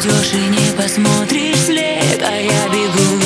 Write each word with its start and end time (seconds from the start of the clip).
уйдешь 0.00 0.32
и 0.32 0.48
не 0.48 0.76
посмотришь 0.76 1.58
след, 1.66 2.22
а 2.22 2.34
я 2.34 2.68
бегу. 2.68 3.19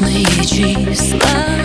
Холодные 0.00 0.24
числа 0.46 1.59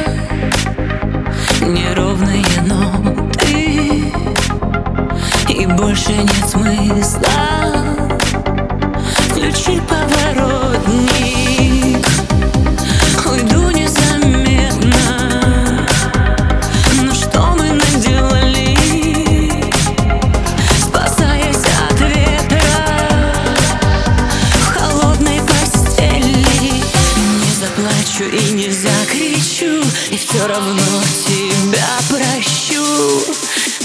закричу 28.86 29.82
И 30.12 30.18
все 30.18 30.46
равно 30.48 31.02
тебя 31.26 31.98
прощу. 32.10 33.24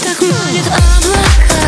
Так 0.03 0.21
молит 0.21 0.67
облака. 0.67 1.60